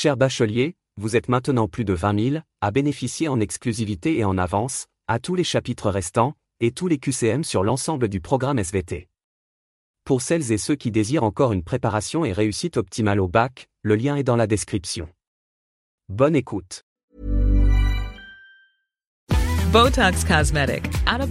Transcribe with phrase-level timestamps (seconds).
[0.00, 4.38] Cher bachelier, vous êtes maintenant plus de 20 000 à bénéficier en exclusivité et en
[4.38, 9.08] avance, à tous les chapitres restants, et tous les QCM sur l'ensemble du programme SVT.
[10.04, 13.96] Pour celles et ceux qui désirent encore une préparation et réussite optimale au bac, le
[13.96, 15.08] lien est dans la description.
[16.08, 16.84] Bonne écoute.
[19.72, 21.28] Botox Cosmetic, out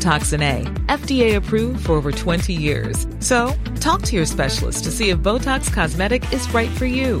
[0.00, 3.06] toxin A, FDA approved for over 20 years.
[3.20, 7.20] So, talk to your specialist to see if Botox Cosmetic is right for you.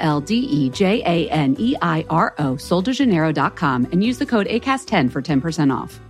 [0.00, 2.56] L D E J A N E I R O,
[3.92, 6.00] and use the code ACAST10 for 10% off.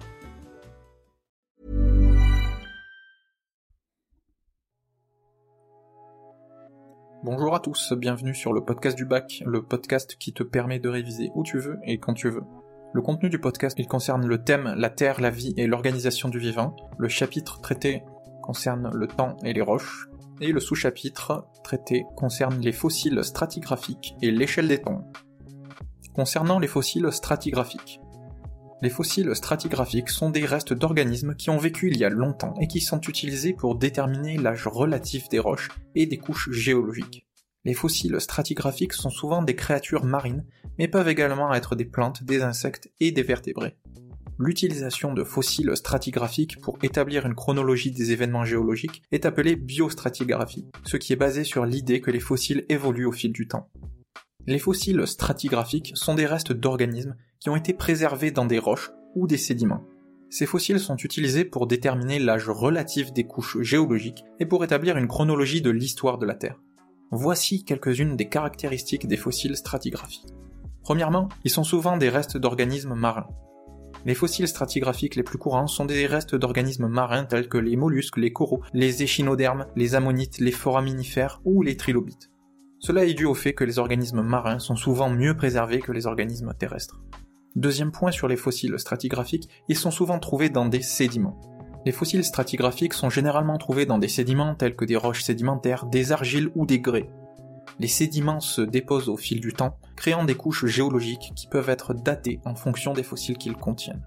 [7.25, 10.89] Bonjour à tous, bienvenue sur le podcast du bac, le podcast qui te permet de
[10.89, 12.43] réviser où tu veux et quand tu veux.
[12.93, 16.41] Le contenu du podcast, il concerne le thème la Terre, la vie et l'organisation du
[16.41, 16.75] vivant.
[16.99, 18.03] Le chapitre traité
[18.43, 20.09] concerne le temps et les roches.
[20.41, 25.11] Et le sous-chapitre traité concerne les fossiles stratigraphiques et l'échelle des temps.
[26.15, 28.01] Concernant les fossiles stratigraphiques.
[28.83, 32.67] Les fossiles stratigraphiques sont des restes d'organismes qui ont vécu il y a longtemps et
[32.67, 37.27] qui sont utilisés pour déterminer l'âge relatif des roches et des couches géologiques.
[37.65, 40.45] Les fossiles stratigraphiques sont souvent des créatures marines,
[40.79, 43.77] mais peuvent également être des plantes, des insectes et des vertébrés.
[44.45, 50.97] L'utilisation de fossiles stratigraphiques pour établir une chronologie des événements géologiques est appelée biostratigraphie, ce
[50.97, 53.69] qui est basé sur l'idée que les fossiles évoluent au fil du temps.
[54.49, 59.29] Les fossiles stratigraphiques sont des restes d'organismes qui ont été préservés dans des roches ou
[59.29, 59.85] des sédiments.
[60.29, 65.07] Ces fossiles sont utilisés pour déterminer l'âge relatif des couches géologiques et pour établir une
[65.07, 66.61] chronologie de l'histoire de la Terre.
[67.13, 70.35] Voici quelques-unes des caractéristiques des fossiles stratigraphiques.
[70.83, 73.29] Premièrement, ils sont souvent des restes d'organismes marins.
[74.05, 78.17] Les fossiles stratigraphiques les plus courants sont des restes d'organismes marins tels que les mollusques,
[78.17, 82.31] les coraux, les échinodermes, les ammonites, les foraminifères ou les trilobites.
[82.81, 86.07] Cela est dû au fait que les organismes marins sont souvent mieux préservés que les
[86.07, 87.01] organismes terrestres.
[87.55, 91.39] Deuxième point sur les fossiles stratigraphiques, ils sont souvent trouvés dans des sédiments.
[91.87, 96.11] Les fossiles stratigraphiques sont généralement trouvés dans des sédiments tels que des roches sédimentaires, des
[96.11, 97.09] argiles ou des grès.
[97.79, 101.95] Les sédiments se déposent au fil du temps, créant des couches géologiques qui peuvent être
[101.95, 104.05] datées en fonction des fossiles qu'ils contiennent.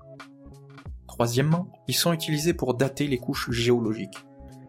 [1.08, 4.26] Troisièmement, ils sont utilisés pour dater les couches géologiques.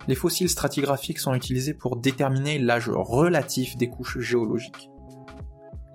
[0.08, 4.90] Les fossiles stratigraphiques sont utilisés pour déterminer l'âge relatif des couches géologiques.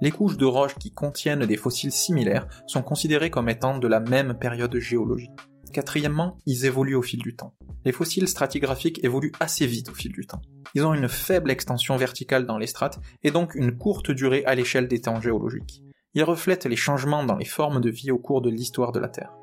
[0.01, 3.99] Les couches de roches qui contiennent des fossiles similaires sont considérées comme étant de la
[3.99, 5.31] même période géologique.
[5.71, 7.53] Quatrièmement, ils évoluent au fil du temps.
[7.85, 10.41] Les fossiles stratigraphiques évoluent assez vite au fil du temps.
[10.73, 14.55] Ils ont une faible extension verticale dans les strates et donc une courte durée à
[14.55, 15.83] l'échelle des temps géologiques.
[16.13, 19.07] Ils reflètent les changements dans les formes de vie au cours de l'histoire de la
[19.07, 19.33] Terre.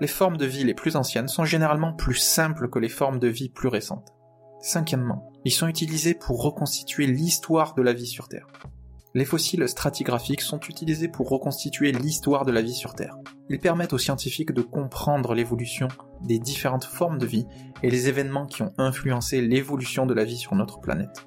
[0.00, 3.28] Les formes de vie les plus anciennes sont généralement plus simples que les formes de
[3.28, 4.12] vie plus récentes.
[4.60, 8.46] Cinquièmement, ils sont utilisés pour reconstituer l'histoire de la vie sur Terre.
[9.16, 13.16] Les fossiles stratigraphiques sont utilisés pour reconstituer l'histoire de la vie sur Terre.
[13.48, 15.88] Ils permettent aux scientifiques de comprendre l'évolution
[16.20, 17.46] des différentes formes de vie
[17.82, 21.26] et les événements qui ont influencé l'évolution de la vie sur notre planète.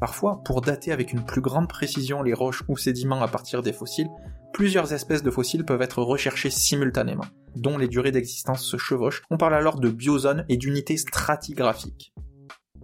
[0.00, 3.72] Parfois, pour dater avec une plus grande précision les roches ou sédiments à partir des
[3.72, 4.10] fossiles,
[4.52, 9.22] plusieurs espèces de fossiles peuvent être recherchées simultanément, dont les durées d'existence se chevauchent.
[9.30, 12.12] On parle alors de biozones et d'unités stratigraphiques.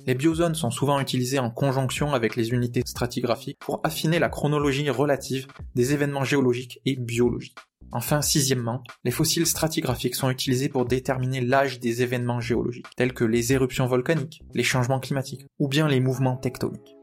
[0.07, 4.89] Les biozones sont souvent utilisées en conjonction avec les unités stratigraphiques pour affiner la chronologie
[4.89, 7.59] relative des événements géologiques et biologiques.
[7.91, 13.25] Enfin, sixièmement, les fossiles stratigraphiques sont utilisés pour déterminer l'âge des événements géologiques, tels que
[13.25, 16.97] les éruptions volcaniques, les changements climatiques, ou bien les mouvements tectoniques.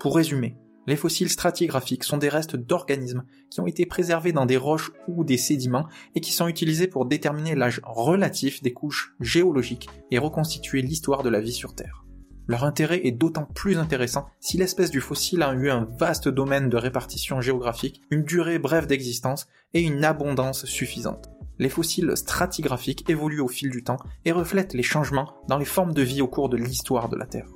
[0.00, 0.56] Pour résumer,
[0.88, 5.22] les fossiles stratigraphiques sont des restes d'organismes qui ont été préservés dans des roches ou
[5.22, 10.82] des sédiments et qui sont utilisés pour déterminer l'âge relatif des couches géologiques et reconstituer
[10.82, 12.07] l'histoire de la vie sur Terre.
[12.48, 16.70] Leur intérêt est d'autant plus intéressant si l'espèce du fossile a eu un vaste domaine
[16.70, 21.28] de répartition géographique, une durée brève d'existence et une abondance suffisante.
[21.58, 25.92] Les fossiles stratigraphiques évoluent au fil du temps et reflètent les changements dans les formes
[25.92, 27.50] de vie au cours de l'histoire de la Terre.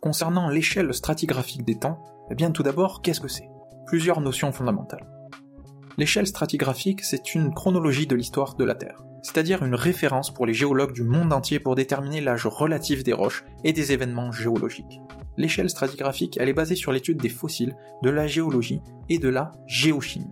[0.00, 3.50] Concernant l'échelle stratigraphique des temps, eh bien tout d'abord, qu'est-ce que c'est?
[3.86, 5.17] Plusieurs notions fondamentales.
[5.98, 10.54] L'échelle stratigraphique, c'est une chronologie de l'histoire de la Terre, c'est-à-dire une référence pour les
[10.54, 15.00] géologues du monde entier pour déterminer l'âge relatif des roches et des événements géologiques.
[15.36, 17.74] L'échelle stratigraphique, elle est basée sur l'étude des fossiles,
[18.04, 20.30] de la géologie et de la géochimie.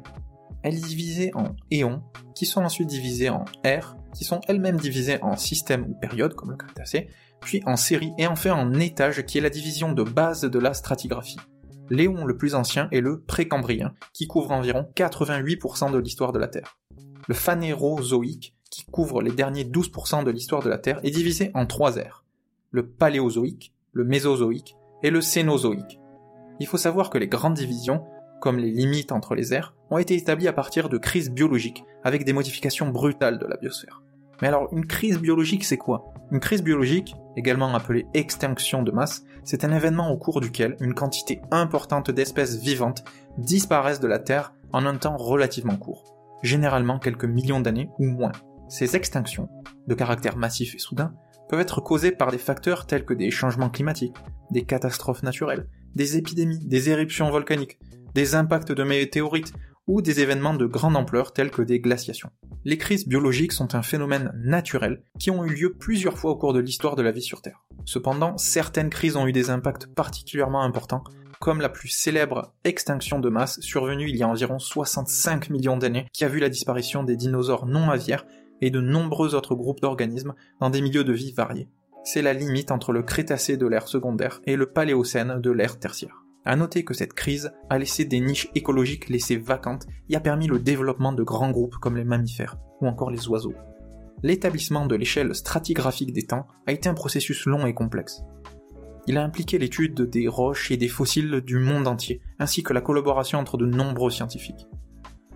[0.62, 2.04] Elle est divisée en éons,
[2.36, 6.52] qui sont ensuite divisés en ères, qui sont elles-mêmes divisées en systèmes ou périodes, comme
[6.52, 7.08] le Crétacé,
[7.40, 10.74] puis en séries et enfin en étages, qui est la division de base de la
[10.74, 11.40] stratigraphie.
[11.88, 16.48] L'éon le plus ancien est le précambrien, qui couvre environ 88% de l'histoire de la
[16.48, 16.78] Terre.
[17.28, 21.66] Le phanérozoïque, qui couvre les derniers 12% de l'histoire de la Terre, est divisé en
[21.66, 22.24] trois ères.
[22.70, 26.00] Le paléozoïque, le mésozoïque et le cénozoïque.
[26.58, 28.04] Il faut savoir que les grandes divisions,
[28.40, 32.24] comme les limites entre les ères, ont été établies à partir de crises biologiques, avec
[32.24, 34.02] des modifications brutales de la biosphère.
[34.40, 36.12] Mais alors, une crise biologique, c'est quoi?
[36.30, 40.94] Une crise biologique, également appelée extinction de masse, c'est un événement au cours duquel une
[40.94, 43.04] quantité importante d'espèces vivantes
[43.38, 48.32] disparaissent de la Terre en un temps relativement court, généralement quelques millions d'années ou moins.
[48.68, 49.48] Ces extinctions,
[49.86, 51.14] de caractère massif et soudain,
[51.48, 54.16] peuvent être causées par des facteurs tels que des changements climatiques,
[54.50, 57.78] des catastrophes naturelles, des épidémies, des éruptions volcaniques,
[58.14, 59.52] des impacts de météorites
[59.86, 62.30] ou des événements de grande ampleur tels que des glaciations.
[62.64, 66.52] Les crises biologiques sont un phénomène naturel qui ont eu lieu plusieurs fois au cours
[66.52, 67.64] de l'histoire de la vie sur Terre.
[67.84, 71.04] Cependant, certaines crises ont eu des impacts particulièrement importants,
[71.40, 76.06] comme la plus célèbre extinction de masse survenue il y a environ 65 millions d'années
[76.12, 78.26] qui a vu la disparition des dinosaures non aviaires
[78.60, 81.68] et de nombreux autres groupes d'organismes dans des milieux de vie variés.
[82.04, 86.25] C'est la limite entre le Crétacé de l'ère secondaire et le Paléocène de l'ère tertiaire.
[86.46, 90.46] À noter que cette crise a laissé des niches écologiques laissées vacantes et a permis
[90.46, 93.54] le développement de grands groupes comme les mammifères ou encore les oiseaux.
[94.22, 98.22] L'établissement de l'échelle stratigraphique des temps a été un processus long et complexe.
[99.08, 102.80] Il a impliqué l'étude des roches et des fossiles du monde entier, ainsi que la
[102.80, 104.68] collaboration entre de nombreux scientifiques.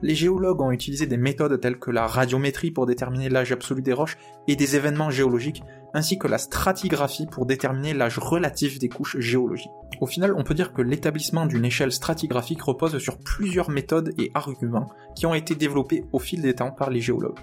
[0.02, 3.92] Les géologues ont utilisé des méthodes telles que la radiométrie pour déterminer l'âge absolu des
[3.92, 4.16] roches
[4.46, 9.70] et des événements géologiques, ainsi que la stratigraphie pour déterminer l'âge relatif des couches géologiques.
[10.00, 14.30] Au final, on peut dire que l'établissement d'une échelle stratigraphique repose sur plusieurs méthodes et
[14.34, 17.38] arguments qui ont été développés au fil des temps par les géologues.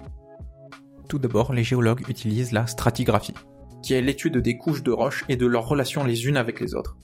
[1.08, 3.34] Tout d'abord, les géologues utilisent la stratigraphie,
[3.82, 6.74] qui est l'étude des couches de roches et de leurs relations les unes avec les
[6.74, 6.96] autres.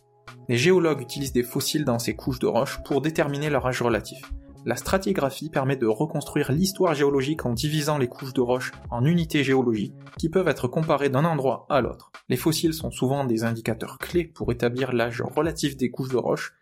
[0.49, 4.21] Les géologues utilisent des fossiles dans ces couches de roches pour déterminer leur âge relatif
[4.65, 9.45] la stratigraphie permet de reconstruire l'histoire géologique en divisant les couches de roches en unités
[9.45, 12.11] géologiques qui peuvent être comparées d'un endroit à l'autre.
[12.29, 16.55] Les fossiles sont souvent des indicateurs clés pour établir l'âge relatif des couches de roches.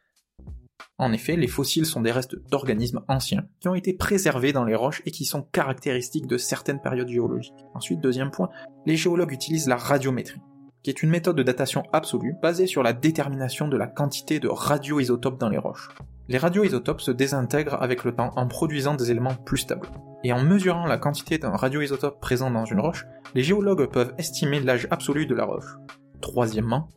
[0.98, 4.74] En effet, les fossiles sont des restes d'organismes anciens qui ont été préservés dans les
[4.74, 7.54] roches et qui sont caractéristiques de certaines périodes géologiques.
[7.74, 8.50] Ensuite, deuxième point,
[8.86, 10.40] les géologues utilisent la radiométrie
[10.82, 14.48] qui est une méthode de datation absolue basée sur la détermination de la quantité de
[14.48, 15.90] radioisotopes dans les roches.
[16.32, 19.90] Les radioisotopes se désintègrent avec le temps en produisant des éléments plus stables.
[20.24, 24.58] Et en mesurant la quantité d'un radioisotope présent dans une roche, les géologues peuvent estimer
[24.58, 25.76] l'âge absolu de la roche.
[26.22, 26.88] Troisièmement,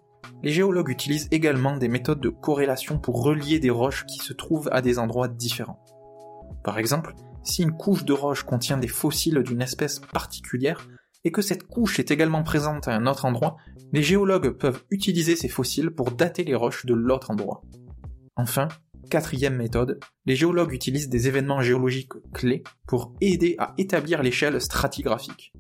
[0.42, 4.70] les géologues utilisent également des méthodes de corrélation pour relier des roches qui se trouvent
[4.72, 5.84] à des endroits différents.
[6.64, 10.88] Par exemple, si une couche de roche contient des fossiles d'une espèce particulière,
[11.26, 13.58] et que cette couche est également présente à un autre endroit,
[13.92, 17.64] les géologues peuvent utiliser ces fossiles pour dater les roches de l'autre endroit.
[18.38, 18.70] Enfin,
[19.06, 25.54] quatrième méthode, les géologues utilisent des événements géologiques clés pour aider à établir l'échelle stratigraphique.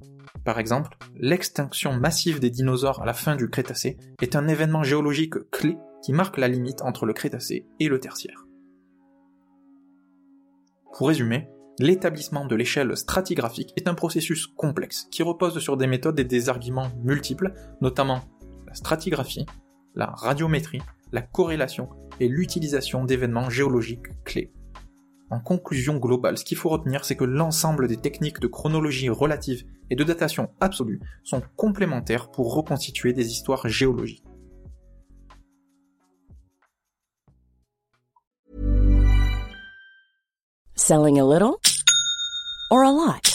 [0.43, 5.49] Par exemple, l'extinction massive des dinosaures à la fin du Crétacé est un événement géologique
[5.49, 8.45] clé qui marque la limite entre le Crétacé et le Tertiaire.
[10.95, 11.49] Pour résumer,
[11.79, 16.47] l'établissement de l'échelle stratigraphique est un processus complexe qui repose sur des méthodes et des
[16.47, 18.21] arguments multiples, notamment
[18.67, 19.45] la stratigraphie,
[19.95, 24.51] la radiométrie, la corrélation et l'utilisation d'événements géologiques clés.
[25.31, 29.65] En conclusion globale, ce qu'il faut retenir, c'est que l'ensemble des techniques de chronologie relative
[29.89, 34.24] et de datation absolue sont complémentaires pour reconstituer des histoires géologiques.
[40.75, 41.55] Selling a little
[42.69, 43.35] or a lot?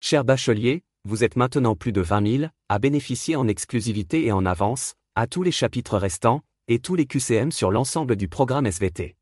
[0.01, 4.45] Cher bachelier, vous êtes maintenant plus de 20 000 à bénéficier en exclusivité et en
[4.45, 9.15] avance, à tous les chapitres restants, et tous les QCM sur l'ensemble du programme SVT.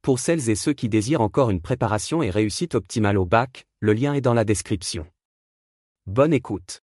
[0.00, 3.92] Pour celles et ceux qui désirent encore une préparation et réussite optimale au bac, le
[3.92, 5.06] lien est dans la description.
[6.06, 6.80] Bonne écoute.